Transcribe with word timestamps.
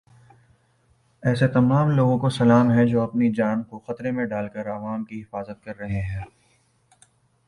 ایسے 1.23 1.47
تمام 1.47 1.89
لوگوں 1.89 2.17
کو 2.19 2.29
سلام 2.29 2.71
ہے 2.71 2.85
جو 2.87 3.01
اپنی 3.01 3.31
جان 3.33 3.63
کو 3.63 3.79
خطرے 3.79 4.11
میں 4.11 4.25
ڈال 4.25 4.49
کر 4.49 4.71
عوام 4.71 5.03
کی 5.03 5.21
حفاظت 5.21 5.63
کر 5.63 5.77
رہے 5.77 6.01
ہیں۔ 6.01 6.23